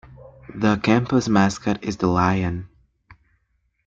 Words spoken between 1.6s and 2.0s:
is